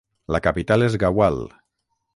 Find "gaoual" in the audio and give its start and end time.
1.05-1.41